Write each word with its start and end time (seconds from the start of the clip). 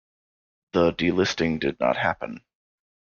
The 0.73 0.93
delisting 0.93 1.59
did 1.59 1.79
not 1.79 1.95
happen. 1.95 2.41